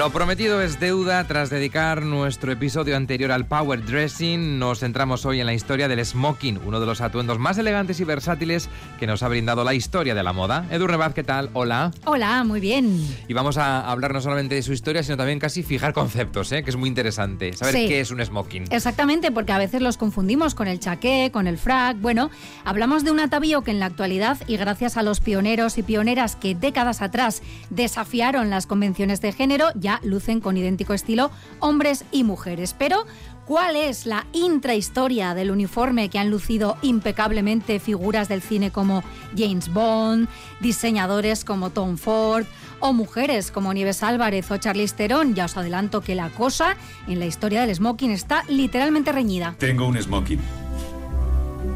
[0.00, 1.26] Lo prometido es deuda.
[1.26, 6.02] Tras dedicar nuestro episodio anterior al power dressing, nos centramos hoy en la historia del
[6.02, 10.14] smoking, uno de los atuendos más elegantes y versátiles que nos ha brindado la historia
[10.14, 10.64] de la moda.
[10.70, 11.50] Edu Rebaz, ¿qué tal?
[11.52, 11.90] Hola.
[12.06, 12.98] Hola, muy bien.
[13.28, 16.62] Y vamos a hablar no solamente de su historia, sino también casi fijar conceptos, ¿eh?
[16.64, 17.52] que es muy interesante.
[17.52, 17.86] Saber Sí.
[17.86, 18.64] qué es un smoking.
[18.70, 22.00] Exactamente, porque a veces los confundimos con el chaqué, con el frac.
[22.00, 22.30] Bueno,
[22.64, 26.36] hablamos de un atavío que en la actualidad, y gracias a los pioneros y pioneras
[26.36, 32.22] que décadas atrás desafiaron las convenciones de género, ya lucen con idéntico estilo hombres y
[32.22, 32.76] mujeres.
[32.78, 33.06] Pero,
[33.46, 39.02] ¿cuál es la intrahistoria del uniforme que han lucido impecablemente figuras del cine como
[39.36, 40.28] James Bond,
[40.60, 42.46] diseñadores como Tom Ford
[42.78, 45.34] o mujeres como Nieves Álvarez o Charlize Theron?
[45.34, 46.76] Ya os adelanto que la cosa
[47.08, 49.56] en la historia del smoking está literalmente reñida.
[49.58, 50.40] Tengo un smoking.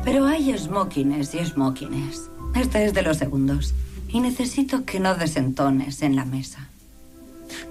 [0.05, 2.31] Pero hay smokines y smokines.
[2.55, 3.75] Este es de los segundos.
[4.09, 6.69] Y necesito que no desentones en la mesa.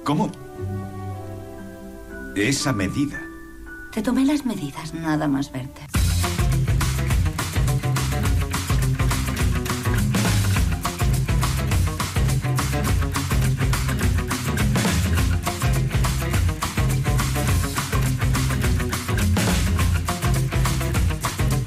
[0.03, 0.31] ¿Cómo?
[2.36, 3.22] Esa medida.
[3.92, 5.81] Te tomé las medidas, nada más verte.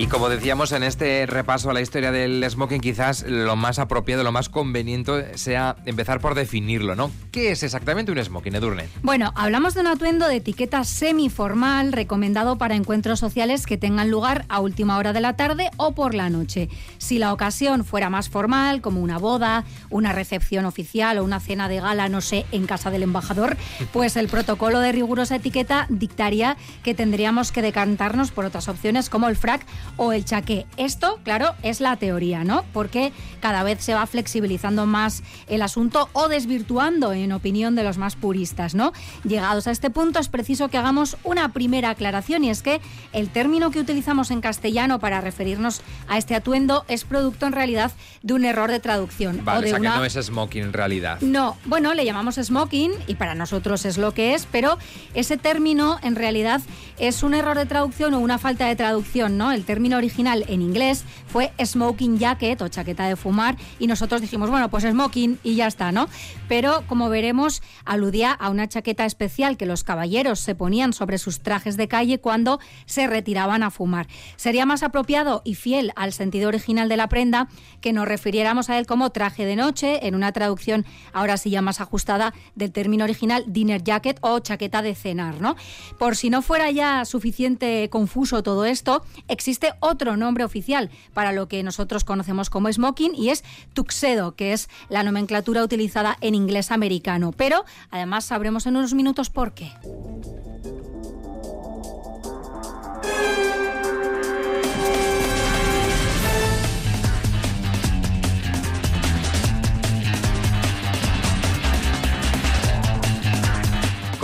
[0.06, 4.22] Y como decíamos en este repaso a la historia del smoking, quizás lo más apropiado,
[4.22, 7.10] lo más conveniente sea empezar por definirlo, ¿no?
[7.32, 8.89] ¿Qué es exactamente un smoking, Edurne?
[9.02, 14.45] Bueno, hablamos de un atuendo de etiqueta semiformal recomendado para encuentros sociales que tengan lugar
[14.48, 16.68] a última hora de la tarde o por la noche.
[16.98, 21.68] Si la ocasión fuera más formal, como una boda, una recepción oficial o una cena
[21.68, 23.56] de gala, no sé, en casa del embajador,
[23.92, 29.28] pues el protocolo de rigurosa etiqueta dictaría que tendríamos que decantarnos por otras opciones como
[29.28, 29.66] el frac
[29.96, 30.67] o el chaqué.
[30.77, 32.64] Esto, claro, es la teoría, ¿no?
[32.73, 37.98] Porque cada vez se va flexibilizando más el asunto o desvirtuando, en opinión de los
[37.98, 38.92] más puristas, ¿no?
[39.24, 42.80] Llegados a este punto es preciso que hagamos una primera aclaración y es que
[43.12, 47.92] el término que utilizamos en castellano para referirnos a este atuendo es producto en realidad
[48.23, 50.63] de un error de traducción Vale, o o de sea una que no es smoking
[50.64, 51.20] en realidad.
[51.20, 54.78] no, bueno, le llamamos smoking y para nosotros es lo que es, pero
[55.14, 56.61] ese término en realidad
[56.98, 59.52] es un error de traducción o una falta de traducción, ¿no?
[59.52, 64.51] El término original en inglés fue smoking jacket o chaqueta de fumar y nosotros dijimos,
[64.51, 66.08] bueno, pues smoking y ya está, ¿no?
[66.48, 71.41] Pero como veremos, aludía a una chaqueta especial que los caballeros se ponían sobre sus
[71.41, 74.07] trajes de calle cuando se retiraban a fumar.
[74.36, 77.48] Sería más apropiado y fiel al sentido original de la prenda
[77.80, 81.63] que nos refiriéramos a él como traje de noche, en una traducción ahora sí ya
[81.63, 85.57] más ajustada del término original dinner jacket o chaqueta de cenar, ¿no?
[85.98, 91.48] Por si no fuera ya suficiente confuso todo esto, existe otro nombre oficial para lo
[91.48, 93.45] que nosotros conocemos como smoking y es
[93.75, 97.33] tuxedo, que es la nomenclatura utilizada en inglés americano.
[97.37, 99.73] Pero además sabremos en unos minutos por qué.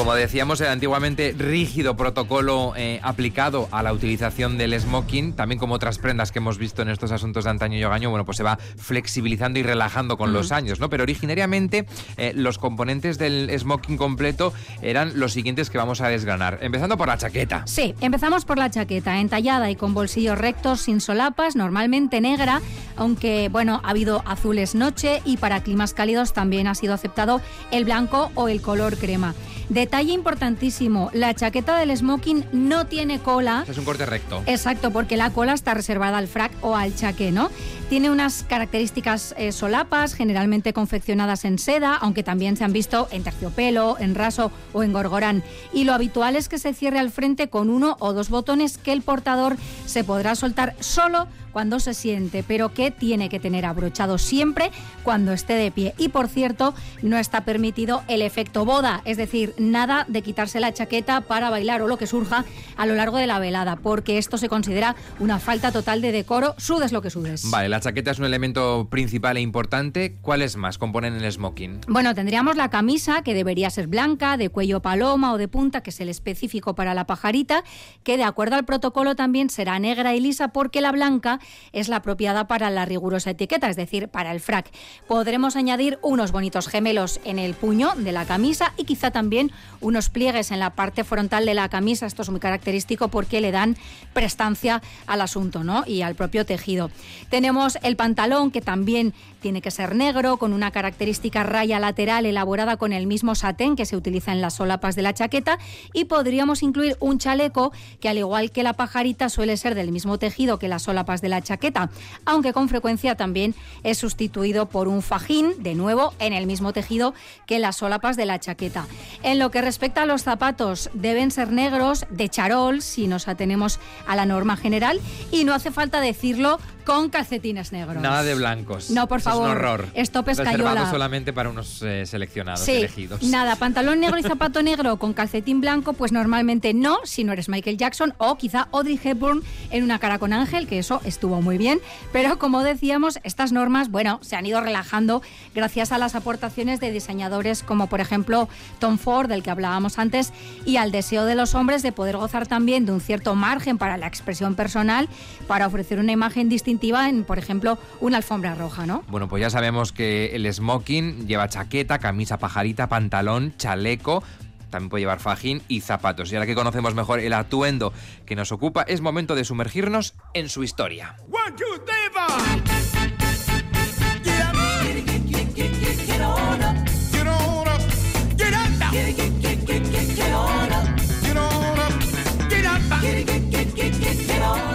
[0.03, 5.75] Como decíamos, el antiguamente rígido protocolo eh, aplicado a la utilización del smoking, también como
[5.77, 8.43] otras prendas que hemos visto en estos asuntos de antaño y hogaño, bueno, pues se
[8.43, 10.91] va flexibilizando y relajando con los años, ¿no?
[10.91, 11.87] Pero originariamente
[12.17, 14.53] eh, los componentes del smoking completo
[14.83, 17.63] eran los siguientes que vamos a desgranar, empezando por la chaqueta.
[17.69, 22.61] Sí, empezamos por la chaqueta, entallada y con bolsillos rectos, sin solapas, normalmente negra,
[22.97, 27.41] aunque bueno, ha habido azules noche y para climas cálidos también ha sido aceptado
[27.71, 29.37] el blanco o el color crema.
[29.69, 33.65] Detalle importantísimo, la chaqueta del smoking no tiene cola.
[33.69, 34.43] Es un corte recto.
[34.47, 37.51] Exacto, porque la cola está reservada al frac o al chaqué, ¿no?
[37.89, 43.23] Tiene unas características eh, solapas, generalmente confeccionadas en seda, aunque también se han visto en
[43.23, 45.43] terciopelo, en raso o en gorgorán.
[45.73, 48.93] Y lo habitual es que se cierre al frente con uno o dos botones que
[48.93, 49.57] el portador
[49.87, 54.71] se podrá soltar solo cuando se siente, pero que tiene que tener abrochado siempre
[55.03, 55.95] cuando esté de pie.
[55.99, 60.73] Y por cierto, no está permitido el efecto boda, es decir, nada de quitarse la
[60.73, 62.45] chaqueta para bailar o lo que surja
[62.77, 66.55] a lo largo de la velada, porque esto se considera una falta total de decoro,
[66.59, 67.51] sudes lo que sudes.
[67.51, 70.17] Vale, la chaqueta es un elemento principal e importante.
[70.21, 71.81] ¿Cuáles más componen el smoking?
[71.89, 75.91] Bueno, tendríamos la camisa, que debería ser blanca, de cuello paloma o de punta, que
[75.91, 77.65] es el específico para la pajarita,
[78.03, 81.41] que de acuerdo al protocolo también será negra y lisa porque la blanca
[81.73, 84.71] es la apropiada para la rigurosa etiqueta, es decir, para el frac.
[85.07, 89.51] Podremos añadir unos bonitos gemelos en el puño de la camisa y quizá también
[89.81, 92.07] unos pliegues en la parte frontal de la camisa.
[92.07, 93.77] Esto es muy característico porque le dan
[94.13, 95.85] prestancia al asunto ¿no?
[95.87, 96.91] y al propio tejido.
[97.31, 102.77] Tenemos el pantalón que también tiene que ser negro, con una característica raya lateral elaborada
[102.77, 105.59] con el mismo satén que se utiliza en las solapas de la chaqueta
[105.93, 110.19] y podríamos incluir un chaleco que al igual que la pajarita suele ser del mismo
[110.19, 111.91] tejido que las solapas de la chaqueta,
[112.27, 117.15] aunque con frecuencia también es sustituido por un fajín, de nuevo en el mismo tejido
[117.47, 118.87] que las solapas de la chaqueta.
[119.23, 123.81] En lo que respecta a los zapatos, deben ser negros de charol si nos atenemos
[124.07, 125.01] a la norma general
[125.31, 128.03] y no hace falta decirlo con calcetines negros.
[128.03, 128.91] Nada de blancos.
[128.91, 129.49] No, por Eso favor.
[129.49, 129.87] Es un horror.
[129.95, 130.91] Stop Reservado escayola.
[130.91, 133.23] solamente para unos eh, seleccionados, Sí, elegidos.
[133.23, 137.49] nada, pantalón negro y zapato negro con calcetín blanco, pues normalmente no, si no eres
[137.49, 141.59] Michael Jackson o quizá Audrey Hepburn en una cara con ángel, que eso estuvo muy
[141.59, 141.81] bien.
[142.13, 145.23] Pero como decíamos, estas normas, bueno, se han ido relajando
[145.55, 148.49] gracias a las aportaciones de diseñadores como por ejemplo
[148.79, 150.33] Tom Ford, del que hablábamos antes,
[150.65, 153.97] y al deseo de los hombres de poder gozar también de un cierto margen para
[153.97, 155.09] la expresión personal,
[155.47, 159.05] para ofrecer una imagen distintiva en, por ejemplo, una alfombra roja, ¿no?
[159.09, 164.23] Bueno, pues ya sabemos que el smoking lleva chaqueta, camisa pajarita, pantalón, chaleco.
[164.71, 166.33] También puede llevar fajín y zapatos.
[166.33, 167.93] Y ahora que conocemos mejor el atuendo
[168.25, 171.17] que nos ocupa, es momento de sumergirnos en su historia.
[171.31, 172.72] One, two, three,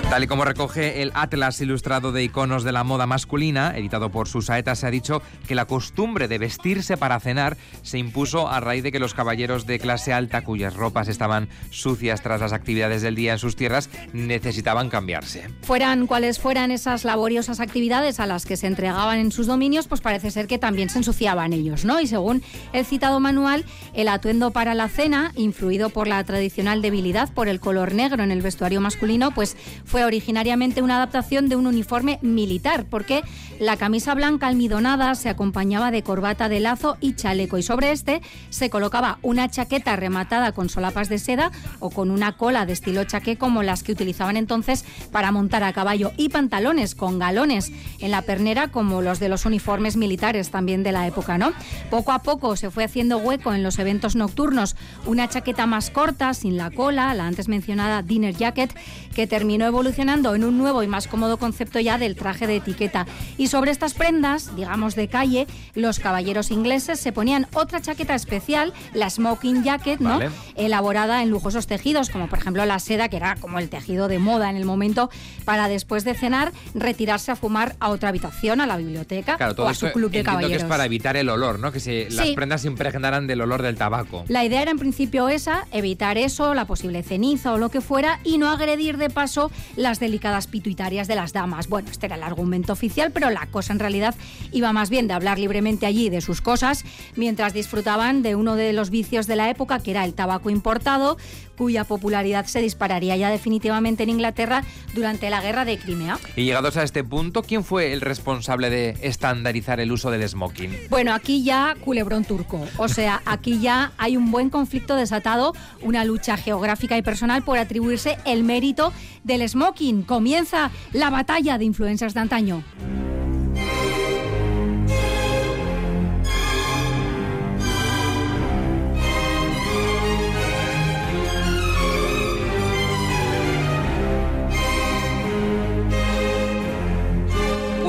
[0.09, 4.29] Tal y como recoge el Atlas Ilustrado de Iconos de la Moda Masculina, editado por
[4.29, 8.83] Susaeta, se ha dicho que la costumbre de vestirse para cenar se impuso a raíz
[8.83, 13.15] de que los caballeros de clase alta, cuyas ropas estaban sucias tras las actividades del
[13.15, 15.49] día en sus tierras, necesitaban cambiarse.
[15.63, 19.99] Fueran cuales fueran esas laboriosas actividades a las que se entregaban en sus dominios, pues
[19.99, 21.99] parece ser que también se ensuciaban ellos, ¿no?
[21.99, 27.29] Y según el citado manual, el atuendo para la cena, influido por la tradicional debilidad
[27.33, 31.67] por el color negro en el vestuario masculino, pues fue originariamente una adaptación de un
[31.67, 33.23] uniforme militar, porque
[33.59, 38.21] la camisa blanca almidonada se acompañaba de corbata de lazo y chaleco, y sobre este
[38.49, 43.03] se colocaba una chaqueta rematada con solapas de seda o con una cola de estilo
[43.03, 48.11] chaqué como las que utilizaban entonces para montar a caballo y pantalones con galones en
[48.11, 51.53] la pernera como los de los uniformes militares también de la época, ¿no?
[51.89, 54.75] Poco a poco se fue haciendo hueco en los eventos nocturnos
[55.05, 58.73] una chaqueta más corta, sin la cola, la antes mencionada dinner jacket,
[59.15, 63.05] que terminó evolucionando en un nuevo y más cómodo concepto ya del traje de etiqueta.
[63.37, 68.73] Y sobre estas prendas, digamos de calle, los caballeros ingleses se ponían otra chaqueta especial,
[68.93, 70.19] la smoking jacket, ¿no?
[70.19, 70.29] Vale.
[70.55, 74.19] elaborada en lujosos tejidos, como por ejemplo la seda, que era como el tejido de
[74.19, 75.09] moda en el momento,
[75.45, 79.65] para después de cenar retirarse a fumar a otra habitación, a la biblioteca Claro, todo
[79.67, 80.63] o a su club de entiendo que caballeros.
[80.63, 81.71] es para evitar el olor, ¿no?
[81.71, 82.33] Que se, las Sí.
[82.33, 84.25] prendas se impregnaran del olor del tabaco.
[84.27, 88.19] La idea era en principio esa, evitar eso, la posible ceniza o lo que fuera,
[88.23, 91.69] y no agredir de paso las delicadas pituitarias de las damas.
[91.69, 94.15] Bueno, este era el argumento oficial, pero la cosa en realidad
[94.51, 96.83] iba más bien de hablar libremente allí de sus cosas,
[97.15, 101.17] mientras disfrutaban de uno de los vicios de la época, que era el tabaco importado,
[101.57, 104.63] cuya popularidad se dispararía ya definitivamente en Inglaterra
[104.93, 106.19] durante la guerra de Crimea.
[106.35, 110.71] Y llegados a este punto, ¿quién fue el responsable de estandarizar el uso del smoking?
[110.89, 112.65] Bueno, aquí ya culebrón turco.
[112.77, 117.57] O sea, aquí ya hay un buen conflicto desatado, una lucha geográfica y personal por
[117.57, 118.91] atribuirse el mérito
[119.23, 119.66] del smoking.
[120.05, 122.63] Comienza la batalla de influencias de antaño.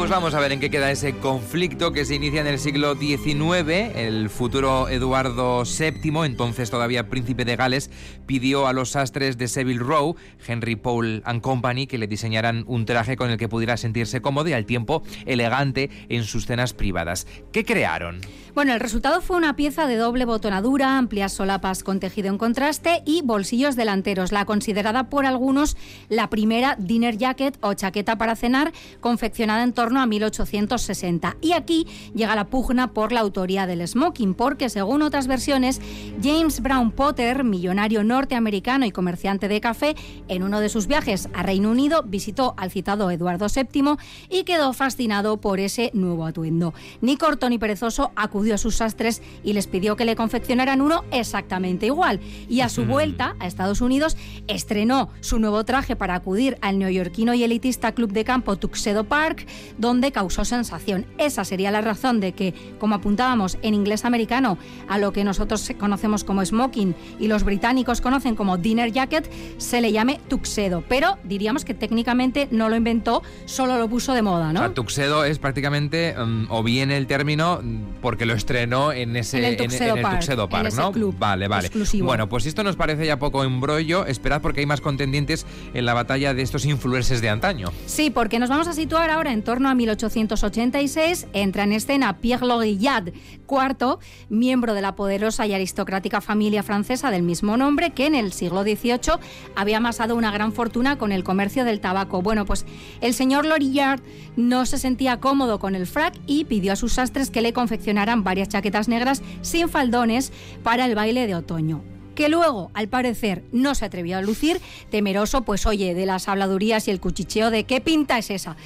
[0.09, 2.95] Pues vamos a ver en qué queda ese conflicto que se inicia en el siglo
[2.95, 3.93] XIX.
[3.95, 7.91] El futuro Eduardo VII, entonces todavía príncipe de Gales,
[8.25, 12.87] pidió a los sastres de Seville Row, Henry Paul and Company, que le diseñaran un
[12.87, 17.27] traje con el que pudiera sentirse cómodo y al tiempo elegante en sus cenas privadas.
[17.53, 18.23] ¿Qué crearon?
[18.55, 23.03] Bueno, el resultado fue una pieza de doble botonadura, amplias solapas con tejido en contraste
[23.05, 25.77] y bolsillos delanteros, la considerada por algunos
[26.09, 31.37] la primera dinner jacket o chaqueta para cenar, confeccionada en torno a 1860.
[31.41, 35.81] Y aquí llega la pugna por la autoría del smoking, porque según otras versiones,
[36.23, 39.97] James Brown Potter, millonario norteamericano y comerciante de café,
[40.29, 43.97] en uno de sus viajes a Reino Unido visitó al citado Eduardo VII
[44.29, 46.75] y quedó fascinado por ese nuevo atuendo.
[47.01, 51.05] Ni corto ni perezoso acudió a sus sastres y les pidió que le confeccionaran uno
[51.11, 52.21] exactamente igual.
[52.49, 57.35] Y a su vuelta a Estados Unidos estrenó su nuevo traje para acudir al neoyorquino
[57.35, 59.47] y elitista club de campo Tuxedo Park,
[59.79, 61.07] donde causó sensación.
[61.19, 65.71] Esa sería la razón de que, como apuntábamos en inglés americano, a lo que nosotros
[65.79, 70.85] conocemos como smoking y los británicos conocen como dinner jacket, se le llame tuxedo.
[70.89, 74.61] Pero diríamos que técnicamente no lo inventó, solo lo puso de moda, ¿no?
[74.61, 79.17] O sea, tuxedo es prácticamente, mm, o bien el término, mm, porque lo estrenó en
[79.17, 80.93] ese En el en- en Tuxedo el Park, Tuxedo en Park, ¿no?
[80.93, 81.67] club vale, vale.
[81.67, 82.07] exclusivo.
[82.07, 85.95] Bueno, pues esto nos parece ya poco embrollo, esperad porque hay más contendientes en la
[85.95, 87.69] batalla de estos influencers de antaño.
[87.87, 91.29] Sí, porque nos vamos a situar ahora en torno a 1886.
[91.33, 93.13] Entra en escena Pierre Lorillard,
[93.47, 98.33] cuarto, miembro de la poderosa y aristocrática familia francesa del mismo nombre, que en el
[98.33, 99.19] siglo XVIII
[99.57, 102.21] había amasado una gran fortuna con el comercio del tabaco.
[102.21, 102.67] Bueno, pues
[103.01, 104.01] el señor Lorillard
[104.37, 108.25] no se sentía cómodo con el frac y pidió a sus sastres que le confeccionaran
[108.25, 110.33] varias chaquetas negras sin faldones
[110.63, 111.83] para el baile de otoño
[112.19, 116.89] que luego, al parecer, no se atrevió a lucir, temeroso, pues oye, de las habladurías
[116.89, 118.57] y el cuchicheo de qué pinta es esa.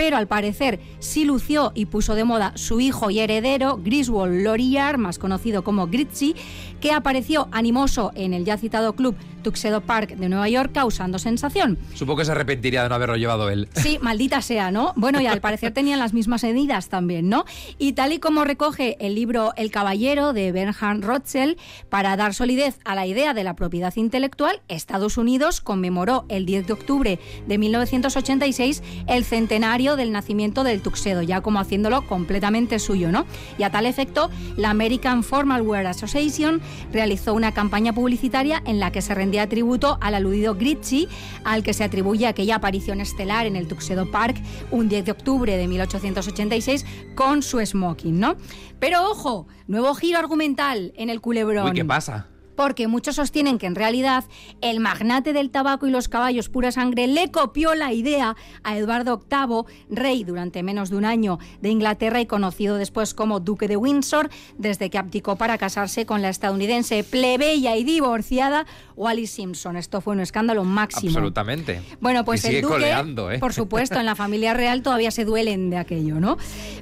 [0.00, 4.96] Pero al parecer sí lució y puso de moda su hijo y heredero, Griswold Lorillard,
[4.96, 6.34] más conocido como Gritzy,
[6.80, 11.78] que apareció animoso en el ya citado club Tuxedo Park de Nueva York, causando sensación.
[11.94, 13.68] Supongo que se arrepentiría de no haberlo llevado él.
[13.74, 14.92] Sí, maldita sea, ¿no?
[14.96, 17.44] Bueno, y al parecer tenían las mismas medidas también, ¿no?
[17.78, 22.78] Y tal y como recoge el libro El Caballero de Bernhard Rotzel, para dar solidez
[22.84, 27.58] a la idea de la propiedad intelectual, Estados Unidos conmemoró el 10 de octubre de
[27.58, 33.26] 1986 el centenario del nacimiento del tuxedo, ya como haciéndolo completamente suyo, ¿no?
[33.58, 36.60] Y a tal efecto, la American Formal Wear Association
[36.92, 41.06] realizó una campaña publicitaria en la que se rendía tributo al aludido Gritzy,
[41.44, 45.56] al que se atribuye aquella aparición estelar en el Tuxedo Park un 10 de octubre
[45.56, 46.84] de 1886
[47.14, 48.34] con su smoking, ¿no?
[48.80, 51.68] Pero ojo, nuevo giro argumental en el culebrón.
[51.68, 52.26] Uy, ¿qué pasa?
[52.60, 54.24] Porque muchos sostienen que en realidad
[54.60, 59.18] el magnate del tabaco y los caballos pura sangre le copió la idea a Eduardo
[59.30, 63.78] VIII, rey durante menos de un año de Inglaterra y conocido después como Duque de
[63.78, 69.78] Windsor, desde que abdicó para casarse con la estadounidense plebeya y divorciada Wallis Simpson.
[69.78, 71.12] Esto fue un escándalo máximo.
[71.12, 71.80] Absolutamente.
[72.02, 73.38] Bueno, pues Y sigue el duque, coleando, ¿eh?
[73.38, 76.36] por supuesto, en la familia real todavía se duelen de aquello, ¿no?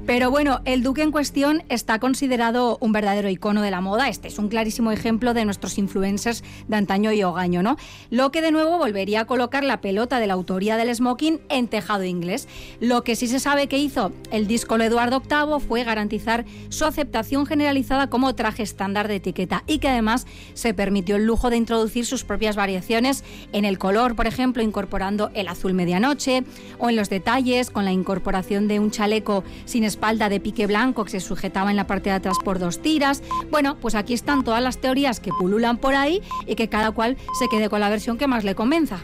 [0.07, 4.09] Pero bueno, el duque en cuestión está considerado un verdadero icono de la moda.
[4.09, 7.77] Este es un clarísimo ejemplo de nuestros influencers de antaño y hogaño, ¿no?
[8.11, 11.69] Lo que de nuevo volvería a colocar la pelota de la autoría del smoking en
[11.69, 12.49] tejado inglés.
[12.81, 17.47] Lo que sí se sabe que hizo el disco Eduardo VIII fue garantizar su aceptación
[17.47, 22.07] generalizada como traje estándar de etiqueta y que además se permitió el lujo de introducir
[22.07, 26.45] sus propias variaciones en el color, por ejemplo, incorporando el azul medianoche,
[26.79, 31.05] o en los detalles, con la incorporación de un chaleco sin espalda de pique blanco
[31.05, 33.23] que se sujetaba en la parte de atrás por dos tiras.
[33.51, 37.17] Bueno, pues aquí están todas las teorías que pululan por ahí y que cada cual
[37.39, 38.99] se quede con la versión que más le convenza.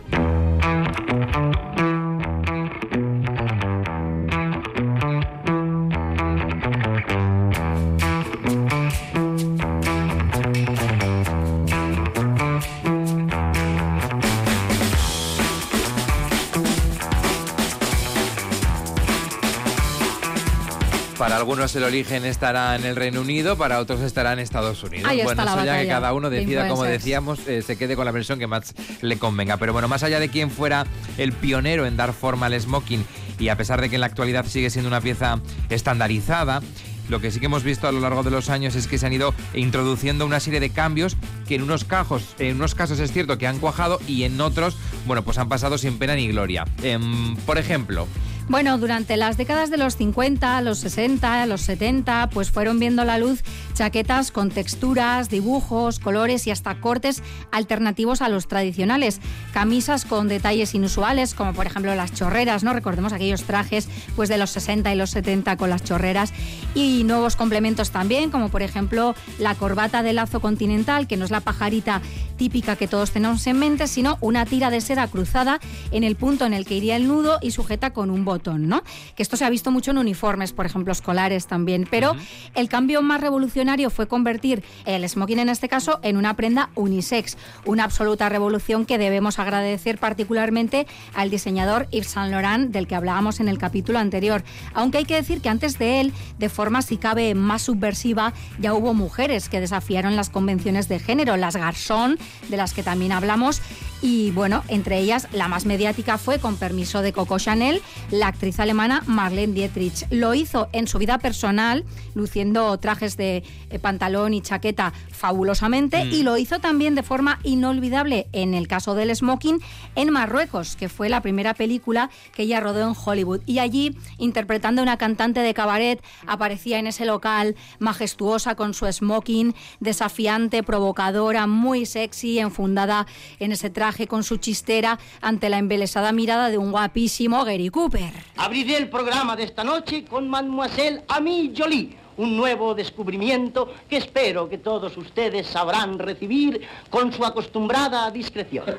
[21.25, 25.09] Para algunos el origen estará en el Reino Unido, para otros estará en Estados Unidos.
[25.09, 27.79] Ahí está bueno, la eso ya que cada uno de decida, como decíamos, eh, se
[27.79, 29.57] quede con la versión que más le convenga.
[29.57, 30.85] Pero bueno, más allá de quién fuera
[31.17, 33.07] el pionero en dar forma al smoking
[33.39, 35.41] y a pesar de que en la actualidad sigue siendo una pieza
[35.71, 36.61] estandarizada,
[37.09, 39.07] lo que sí que hemos visto a lo largo de los años es que se
[39.07, 41.17] han ido introduciendo una serie de cambios
[41.49, 44.77] que en unos, cajos, en unos casos es cierto que han cuajado y en otros,
[45.07, 46.67] bueno, pues han pasado sin pena ni gloria.
[46.83, 48.09] Em, por ejemplo,
[48.47, 53.17] Bueno, durante las décadas de los 50, los 60, los 70, pues fueron viendo la
[53.17, 57.23] luz chaquetas con texturas, dibujos, colores y hasta cortes
[57.53, 59.21] alternativos a los tradicionales.
[59.55, 62.75] Camisas con detalles inusuales, como por ejemplo las chorreras, ¿no?
[62.75, 66.35] Recordemos aquellos trajes pues de los 60 y los 70 con las chorreras
[66.75, 71.31] y nuevos complementos también, como por ejemplo la corbata de lazo continental, que no es
[71.31, 72.03] la pajarita
[72.37, 75.61] típica que todos tenemos en mente, sino una tira de seda cruzada
[75.93, 78.34] en el punto en el que iría el nudo y sujeta con un botón,
[78.69, 78.83] ¿no?
[79.17, 82.15] Que esto se ha visto mucho en uniformes, por ejemplo, escolares también, pero
[82.55, 87.37] el cambio más revolucionario fue convertir el smoking en este caso en una prenda unisex,
[87.65, 93.41] una absoluta revolución que debemos agradecer particularmente al diseñador Yves Saint Laurent del que hablábamos
[93.41, 96.97] en el capítulo anterior, aunque hay que decir que antes de él, de forma si
[96.97, 102.57] cabe más subversiva, ya hubo mujeres que desafiaron las convenciones de género, las garzón, de
[102.57, 103.61] las que también hablamos,
[104.03, 108.59] y bueno, entre ellas la más mediática fue, con permiso de Coco Chanel, la actriz
[108.61, 110.07] alemana Marlene Dietrich.
[110.11, 116.23] Lo hizo en su vida personal, luciendo trajes de eh, pantalón y chaqueta fabulosamente, y
[116.23, 119.61] lo hizo también de forma inolvidable en el caso del smoking
[119.95, 123.41] en Marruecos, que fue la primera película que ella rodó en Hollywood.
[123.47, 128.91] Y allí, interpretando a una cantante de cabaret, aparecía en ese local majestuosa con su
[128.91, 133.07] smoking, desafiante, provocadora, muy sexy, enfundada
[133.39, 138.14] en ese traje con su chistera ante la embelesada mirada de un guapísimo Gary Cooper.
[138.37, 144.49] Abriré el programa de esta noche con Mademoiselle Ami Jolie, un nuevo descubrimiento que espero
[144.49, 148.65] que todos ustedes sabrán recibir con su acostumbrada discreción.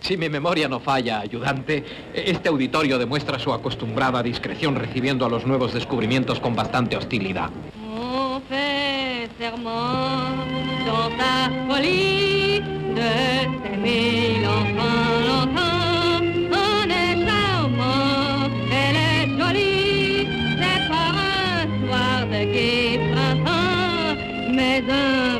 [0.00, 5.46] Si mi memoria no falla, ayudante, este auditorio demuestra su acostumbrada discreción recibiendo a los
[5.46, 7.50] nuevos descubrimientos con bastante hostilidad.
[9.38, 9.46] De
[24.80, 25.39] जगा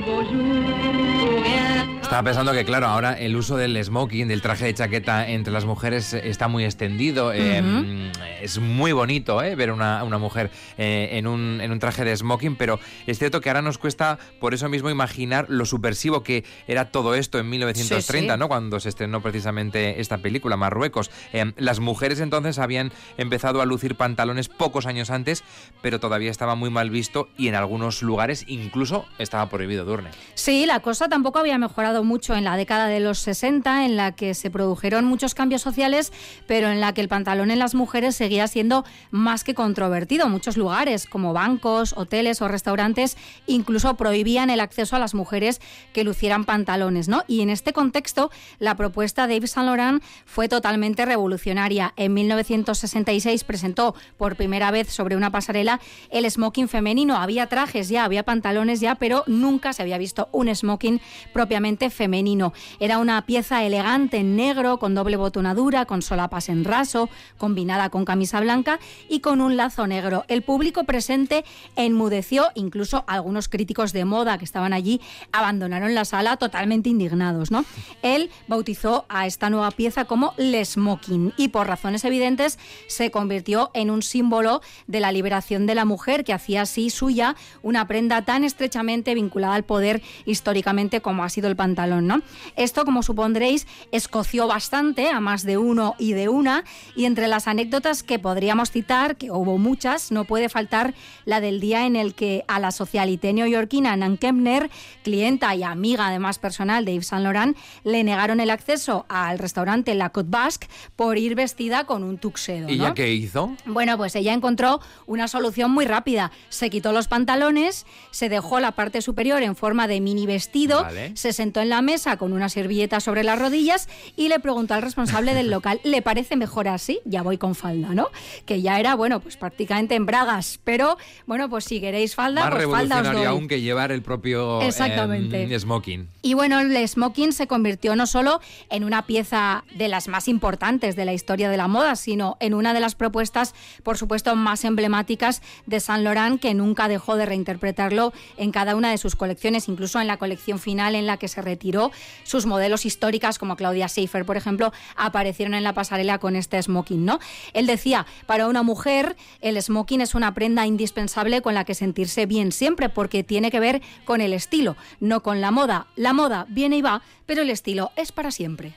[2.10, 5.64] Estaba pensando que, claro, ahora el uso del smoking, del traje de chaqueta entre las
[5.64, 7.32] mujeres eh, está muy extendido.
[7.32, 8.10] Eh,
[8.42, 12.16] es muy bonito eh, ver una, una mujer eh, en, un, en un traje de
[12.16, 16.44] smoking, pero es cierto que ahora nos cuesta por eso mismo imaginar lo subversivo que
[16.66, 18.38] era todo esto en 1930, Sí, sí.
[18.40, 18.48] ¿no?
[18.48, 21.12] Cuando se estrenó precisamente esta película, Marruecos.
[21.32, 25.44] Eh, las mujeres entonces habían empezado a lucir pantalones pocos años antes,
[25.80, 30.10] pero todavía estaba muy mal visto y en algunos lugares incluso estaba prohibido, Durne.
[30.34, 34.12] Sí, la cosa tampoco había mejorado mucho en la década de los 60, en la
[34.12, 36.12] que se produjeron muchos cambios sociales,
[36.46, 40.28] pero en la que el pantalón en las mujeres seguía siendo más que controvertido.
[40.28, 43.16] Muchos lugares, como bancos, hoteles o restaurantes,
[43.46, 45.60] incluso prohibían el acceso a las mujeres
[45.92, 47.22] que lucieran pantalones, ¿no?
[47.26, 51.92] Y en este contexto, la propuesta de Yves Saint Laurent fue totalmente revolucionaria.
[51.96, 57.16] En 1966 presentó por primera vez sobre una pasarela el smoking femenino.
[57.16, 61.00] Había trajes ya, había pantalones ya, pero nunca se había visto un smoking
[61.32, 62.52] propiamente femenino.
[62.78, 68.04] Era una pieza elegante en negro, con doble botonadura, con solapas en raso, combinada con
[68.04, 70.24] camisa blanca y con un lazo negro.
[70.28, 71.44] El público presente
[71.76, 75.00] enmudeció, incluso algunos críticos de moda que estaban allí
[75.32, 77.50] abandonaron la sala totalmente indignados.
[77.50, 77.64] ¿no?
[78.02, 83.70] Él bautizó a esta nueva pieza como Le Smoking y por razones evidentes se convirtió
[83.74, 88.24] en un símbolo de la liberación de la mujer que hacía así suya una prenda
[88.24, 91.79] tan estrechamente vinculada al poder históricamente como ha sido el pantalón.
[91.86, 92.22] ¿No?
[92.56, 96.64] Esto, como supondréis, escoció bastante a más de uno y de una
[96.94, 101.60] y entre las anécdotas que podríamos citar, que hubo muchas, no puede faltar la del
[101.60, 104.70] día en el que a la socialité neoyorquina Nan Kempner,
[105.02, 109.94] clienta y amiga además personal de Yves Saint Laurent, le negaron el acceso al restaurante
[109.94, 112.68] La Côte Basque por ir vestida con un tuxedo.
[112.68, 113.54] ¿Y ya qué hizo?
[113.64, 116.30] Bueno, pues ella encontró una solución muy rápida.
[116.48, 121.16] Se quitó los pantalones, se dejó la parte superior en forma de mini vestido, Vale.
[121.16, 124.82] se sentó en la mesa con una servilleta sobre las rodillas y le preguntó al
[124.82, 127.00] responsable del local, ¿le parece mejor así?
[127.04, 128.08] Ya voy con falda, ¿no?
[128.44, 132.54] Que ya era, bueno, pues prácticamente en bragas, pero bueno, pues si queréis falda, Más
[132.54, 133.24] pues falda os doy.
[133.24, 135.42] aún que llevar el propio Exactamente.
[135.44, 136.08] em, smoking.
[136.22, 140.96] Y bueno, el smoking se convirtió no solo en una pieza de las más importantes
[140.96, 144.64] de la historia de la moda, sino en una de las propuestas, por supuesto, más
[144.64, 149.68] emblemáticas de Saint Laurent, que nunca dejó de reinterpretarlo en cada una de sus colecciones,
[149.68, 151.92] incluso en la colección final en la que se retiró.
[152.24, 157.04] Sus modelos históricas, como Claudia Schiffer, por ejemplo, aparecieron en la pasarela con este smoking,
[157.04, 157.18] ¿no?
[157.52, 162.24] Él decía, para una mujer, el smoking es una prenda indispensable con la que sentirse
[162.24, 165.86] bien siempre, porque tiene que ver con el estilo, no con la moda.
[165.96, 168.74] La moda viene y va, pero el estilo es para siempre.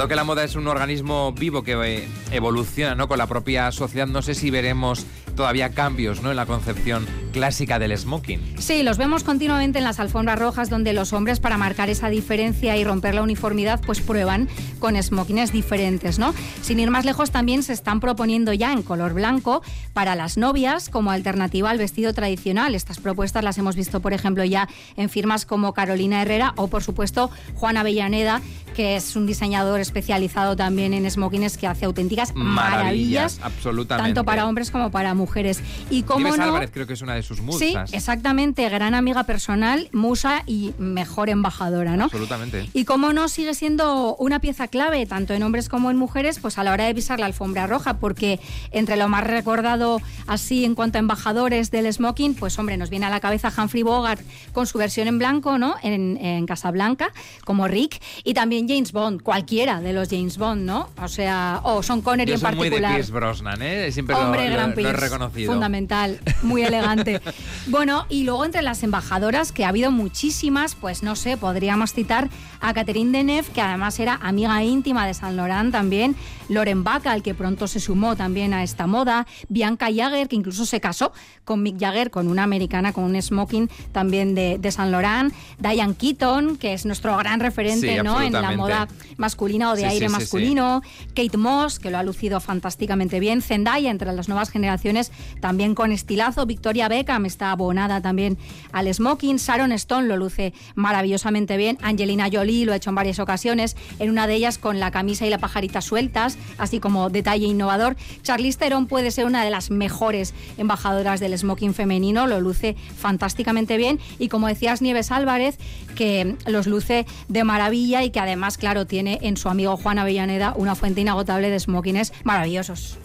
[0.00, 3.06] Dado que la moda es un organismo vivo que eh, evoluciona ¿no?
[3.06, 5.04] con la propia sociedad, no sé si veremos
[5.36, 6.30] todavía cambios ¿no?
[6.30, 8.40] en la concepción clásica del smoking.
[8.58, 12.76] Sí, los vemos continuamente en las alfombras rojas donde los hombres para marcar esa diferencia
[12.76, 16.34] y romper la uniformidad pues prueban con smokings diferentes, ¿no?
[16.62, 19.62] Sin ir más lejos también se están proponiendo ya en color blanco
[19.92, 22.74] para las novias como alternativa al vestido tradicional.
[22.74, 26.82] Estas propuestas las hemos visto por ejemplo ya en firmas como Carolina Herrera o por
[26.82, 28.40] supuesto Juan Avellaneda
[28.74, 34.08] que es un diseñador especializado también en smokings que hace auténticas maravillas, Maravillas, absolutamente.
[34.08, 35.60] tanto para hombres como para mujeres.
[35.90, 37.92] Y como no, Álvarez creo que es una de sus Sí, musas.
[37.92, 42.04] exactamente, gran amiga personal, musa y mejor embajadora, ¿no?
[42.04, 42.68] Absolutamente.
[42.72, 46.58] Y como no sigue siendo una pieza clave, tanto en hombres como en mujeres, pues
[46.58, 48.40] a la hora de pisar la alfombra roja, porque
[48.72, 53.06] entre lo más recordado así en cuanto a embajadores del smoking, pues hombre, nos viene
[53.06, 54.20] a la cabeza Humphrey Bogart
[54.52, 55.74] con su versión en blanco, ¿no?
[55.82, 57.12] En, en Casablanca,
[57.44, 60.88] como Rick, y también James Bond, cualquiera de los James Bond, ¿no?
[61.02, 62.94] O sea, o Sean Connery Yo en soy muy de particular.
[62.94, 63.92] Pierce Brosnan, ¿eh?
[63.92, 65.52] Siempre Hombre, lo, gran lo he Pierce, reconocido.
[65.52, 67.09] Fundamental, muy elegante.
[67.66, 72.28] bueno, y luego entre las embajadoras, que ha habido muchísimas, pues no sé, podríamos citar
[72.60, 76.16] a Catherine Deneuve, que además era amiga íntima de Saint Laurent también,
[76.48, 80.80] Loren Bacall, que pronto se sumó también a esta moda, Bianca Jagger, que incluso se
[80.80, 81.12] casó
[81.44, 85.94] con Mick Jagger, con una americana, con un smoking también de, de Saint Laurent, Diane
[85.94, 88.20] Keaton, que es nuestro gran referente Sí, ¿no?
[88.20, 90.82] en la moda masculina o de Sí, aire sí, masculino,
[91.14, 95.92] Kate Moss, que lo ha lucido fantásticamente bien, Zendaya entre las nuevas generaciones, también con
[95.92, 98.36] estilazo, Victoria Beckham está abonada también
[98.72, 103.18] al smoking, Sharon Stone lo luce maravillosamente bien, Angelina Jolie lo ha hecho en varias
[103.18, 107.46] ocasiones, en una de ellas con la camisa y la pajarita sueltas, así como detalle
[107.46, 107.96] innovador.
[108.22, 113.78] Charlize Theron puede ser una de las mejores embajadoras del smoking femenino, lo luce fantásticamente
[113.78, 115.56] bien y como decías Nieves Álvarez,
[115.96, 120.52] que los luce de maravilla y que además, claro, tiene en su amigo Juan Avellaneda
[120.54, 122.98] una fuente inagotable de smokings maravillosos.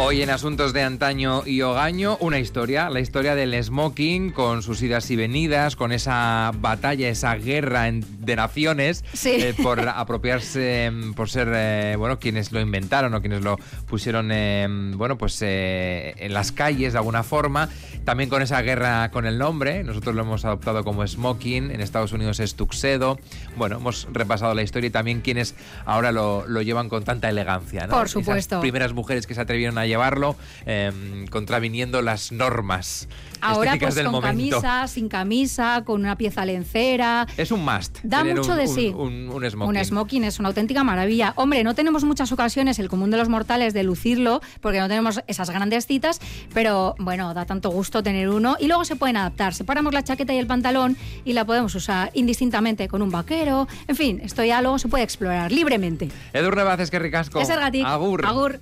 [0.00, 4.80] Hoy en Asuntos de Antaño y Ogaño, una historia, la historia del smoking, con sus
[4.80, 9.30] idas y venidas, con esa batalla, esa guerra de naciones Sí.
[9.32, 14.30] eh, por apropiarse, mm, por ser, eh, bueno, quienes lo inventaron o quienes lo pusieron,
[14.32, 17.68] eh, bueno, pues eh, en las calles de alguna forma.
[18.04, 22.12] También con esa guerra con el nombre, nosotros lo hemos adoptado como smoking, en Estados
[22.12, 23.18] Unidos es tuxedo.
[23.56, 27.82] Bueno, hemos repasado la historia y también quienes ahora lo, lo llevan con tanta elegancia,
[27.86, 27.94] ¿no?
[27.94, 28.60] Por Esas supuesto.
[28.60, 33.08] primeras mujeres que se atrevieron a llevarlo, eh, contraviniendo las normas
[33.40, 34.60] Ahora pues del con momento.
[34.60, 37.26] camisa, sin camisa, con una pieza lencera.
[37.36, 37.98] Es un must.
[38.02, 38.88] Da mucho un, de un- sí.
[38.88, 39.76] Un, un smoking.
[39.76, 41.34] Un smoking es una auténtica maravilla.
[41.36, 45.20] Hombre, no tenemos muchas ocasiones, el común de los mortales, de lucirlo, porque no tenemos
[45.28, 46.20] esas grandes citas,
[46.52, 48.56] pero bueno, da tanto gusto tener uno.
[48.58, 49.54] Y luego se pueden adaptar.
[49.54, 53.68] Separamos la chaqueta y el pantalón y la podemos usar indistintamente con un vaquero.
[53.86, 56.08] En fin, esto ya luego se puede explorar libremente.
[56.32, 57.40] Edur Nebaz, es que ricasco.
[57.40, 57.58] Es el.
[57.84, 58.24] Agur.
[58.26, 58.60] Agur.